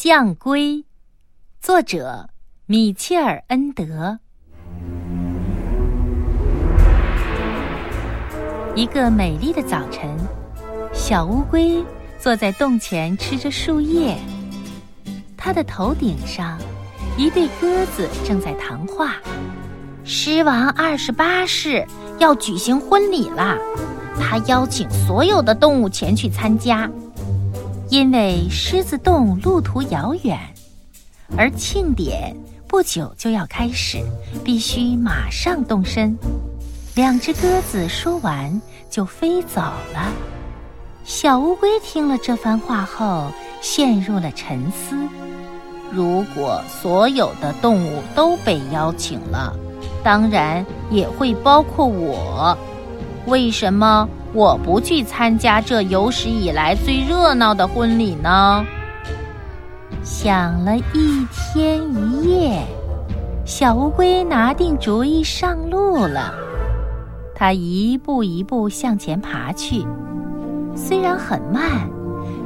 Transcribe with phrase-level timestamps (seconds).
[0.00, 0.84] 降龟，
[1.60, 2.30] 作者
[2.66, 4.20] 米切尔·恩德。
[8.76, 10.16] 一个美丽的早晨，
[10.92, 11.84] 小乌龟
[12.16, 14.16] 坐在洞前吃着树叶。
[15.36, 16.56] 它的头顶上，
[17.16, 19.16] 一对鸽子正在谈话。
[20.04, 21.84] 狮王二十八世
[22.20, 23.58] 要举行婚礼啦，
[24.20, 26.88] 他邀请所有的动物前去参加。
[27.90, 30.38] 因为狮子洞路途遥远，
[31.36, 33.98] 而庆典不久就要开始，
[34.44, 36.16] 必须马上动身。
[36.94, 38.60] 两只鸽子说完
[38.90, 39.62] 就飞走
[39.94, 40.12] 了。
[41.04, 43.32] 小乌龟听了这番话后，
[43.62, 44.94] 陷入了沉思。
[45.90, 49.56] 如果所有的动物都被邀请了，
[50.04, 52.56] 当然也会包括我。
[53.24, 54.06] 为什么？
[54.34, 58.64] 我不去参加这有史以来最热闹的婚礼呢。
[60.02, 62.62] 想了一天一夜，
[63.44, 66.34] 小乌龟拿定主意上路了。
[67.34, 69.86] 它一步一步向前爬去，
[70.74, 71.88] 虽然很慢，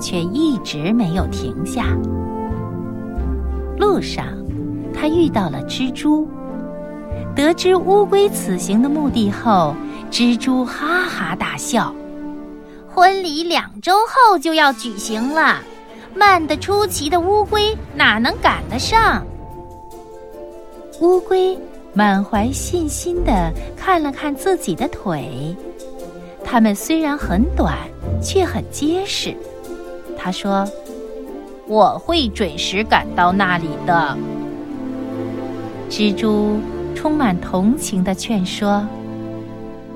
[0.00, 1.96] 却一直没有停下。
[3.78, 4.26] 路上，
[4.92, 6.28] 它遇到了蜘蛛。
[7.34, 9.74] 得知乌龟此行的目的后，
[10.10, 11.94] 蜘蛛哈哈大笑。
[12.88, 15.62] 婚礼两周后就要举行了，
[16.14, 19.24] 慢得出奇的乌龟哪能赶得上？
[21.00, 21.56] 乌龟
[21.94, 25.56] 满怀信心地看了看自己的腿，
[26.44, 27.78] 它们虽然很短，
[28.20, 29.34] 却很结实。
[30.18, 30.68] 他说
[31.68, 34.18] ：“我会准时赶到那里的。”
[35.88, 36.58] 蜘蛛
[36.94, 38.84] 充满同情地劝说。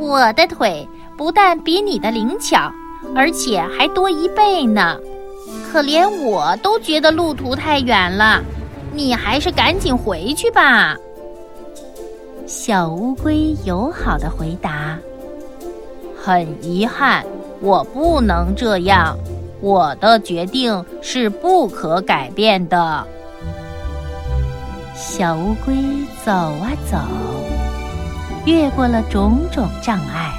[0.00, 2.72] 我的腿不但比你的灵巧，
[3.14, 4.96] 而且还多一倍呢。
[5.70, 8.42] 可连我都觉得路途太远了，
[8.94, 10.96] 你还是赶紧回去吧。
[12.46, 14.98] 小乌龟友好的回答
[16.20, 17.24] ：“很遗憾，
[17.60, 19.16] 我不能这样。
[19.60, 23.06] 我的决定是不可改变的。”
[24.96, 25.74] 小乌龟
[26.24, 26.96] 走啊走。
[28.44, 30.32] 越过了种种障碍，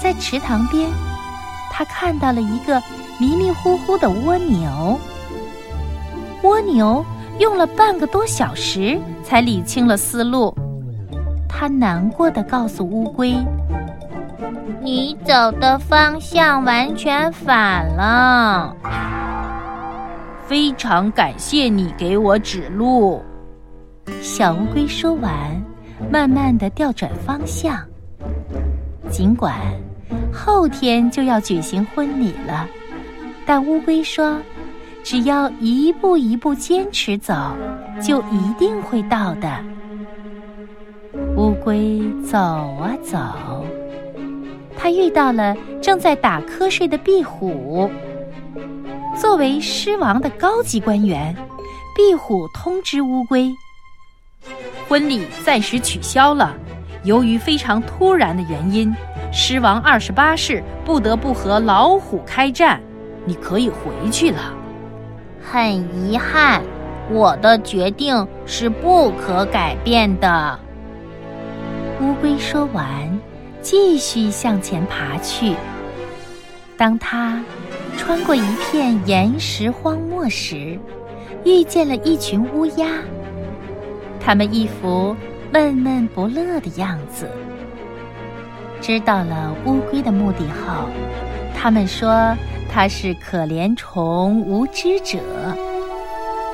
[0.00, 0.88] 在池塘边，
[1.70, 2.82] 他看到了一个
[3.18, 4.98] 迷迷糊糊的蜗牛。
[6.42, 7.04] 蜗牛
[7.38, 10.54] 用了半个多小时才理清了思路，
[11.48, 13.36] 他难过的告诉乌龟
[14.80, 18.74] ：“你走的方向完全反了。”
[20.46, 23.22] 非常感谢你给我指路。
[24.22, 25.30] 小乌龟说完。
[26.10, 27.78] 慢慢的调转方向。
[29.10, 29.54] 尽管
[30.32, 32.68] 后天就要举行婚礼了，
[33.46, 34.38] 但乌龟说
[35.02, 37.34] ：“只要一步一步坚持走，
[38.02, 39.50] 就一定会到的。”
[41.36, 43.64] 乌龟走啊走，
[44.76, 47.90] 它遇到了正在打瞌睡的壁虎。
[49.16, 51.34] 作为狮王的高级官员，
[51.96, 53.50] 壁虎通知乌龟。
[54.88, 56.56] 婚礼暂时取消了，
[57.04, 58.90] 由于非常突然的原因，
[59.30, 62.80] 狮王二十八世不得不和老虎开战。
[63.26, 64.54] 你可以回去了。
[65.42, 66.62] 很遗憾，
[67.10, 70.58] 我的决定是不可改变的。
[72.00, 73.20] 乌龟说完，
[73.60, 75.54] 继续向前爬去。
[76.78, 77.44] 当他
[77.98, 80.78] 穿过一片岩石荒漠时，
[81.44, 82.86] 遇见了一群乌鸦。
[84.20, 85.16] 他们一副
[85.52, 87.28] 闷闷不乐的样子。
[88.80, 90.88] 知道了乌龟的目的后，
[91.56, 92.36] 他们说
[92.70, 95.18] 他是可怜虫无知者。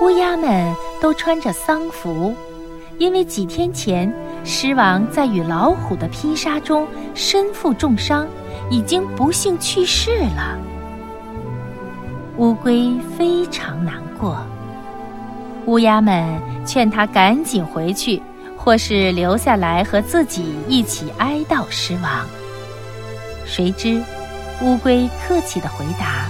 [0.00, 2.34] 乌鸦们都穿着丧服，
[2.98, 4.12] 因为几天前
[4.44, 8.26] 狮王在与老虎的拼杀中身负重伤，
[8.70, 10.58] 已经不幸去世了。
[12.38, 14.38] 乌龟非常难过。
[15.66, 16.24] 乌鸦们
[16.64, 18.22] 劝他赶紧回去，
[18.56, 22.24] 或是留下来和自己一起哀悼狮王。
[23.44, 24.00] 谁知，
[24.62, 26.28] 乌龟客气的回答：“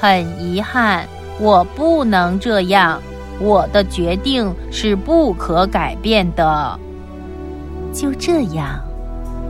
[0.00, 1.06] 很遗憾，
[1.38, 3.00] 我不能这样。
[3.38, 6.78] 我的决定是不可改变的。”
[7.92, 8.80] 就这样，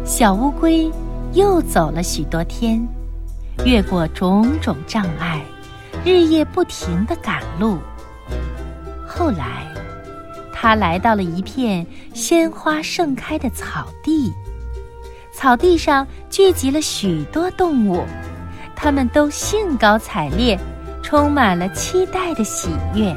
[0.04, 0.90] 小乌龟
[1.34, 2.84] 又走了许多天，
[3.64, 5.40] 越过种种障碍，
[6.04, 7.78] 日夜不停的赶路。
[9.14, 9.66] 后来，
[10.52, 14.32] 他来到了一片鲜花盛开的草地，
[15.34, 18.02] 草地上聚集了许多动物，
[18.74, 20.58] 它们都兴高采烈，
[21.02, 23.14] 充满了期待的喜悦。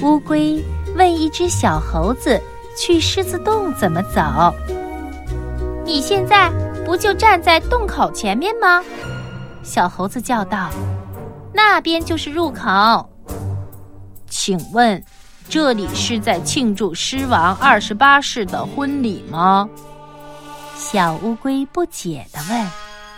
[0.00, 0.64] 乌龟
[0.96, 2.40] 问一只小猴子
[2.78, 4.22] ：“去狮子洞怎么走？”
[5.84, 6.50] 你现在
[6.86, 8.82] 不就站在洞口前面吗？
[9.62, 10.70] 小猴子叫道
[11.52, 13.06] ：“那边就是入口。”
[14.30, 15.02] 请问，
[15.48, 19.68] 这里是在庆祝狮王二十八世的婚礼吗？
[20.76, 22.70] 小乌龟不解地问。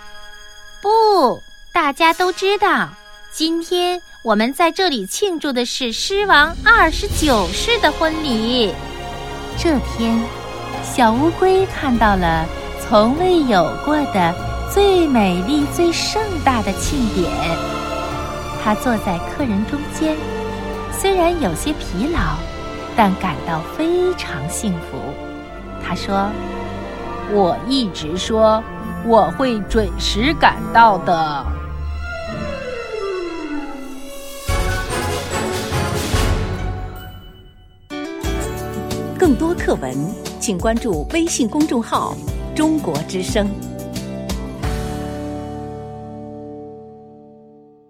[0.82, 1.38] “不，
[1.72, 2.88] 大家都知道，
[3.32, 8.74] 今天我们在这里庆祝的是狮王二十九世的婚礼。”
[9.56, 10.18] 这天，
[10.82, 12.46] 小乌龟看到了
[12.80, 14.34] 从未有过的
[14.72, 17.30] 最美丽、最盛大的庆典。
[18.64, 20.16] 它坐在客人中间。
[20.98, 22.36] 虽然有些疲劳，
[22.96, 24.98] 但感到非常幸福。
[25.82, 26.30] 他说
[27.34, 28.62] ：“我一直说
[29.04, 31.44] 我会准时赶到的。”
[39.18, 39.92] 更多课文，
[40.38, 42.14] 请关注微信公众号
[42.54, 43.50] “中国之声”。